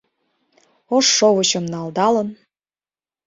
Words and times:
Ош 0.95 1.05
шовычым 1.17 1.65
налдалын 1.73 2.29